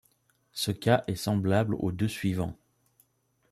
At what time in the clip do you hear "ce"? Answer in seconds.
0.53-0.71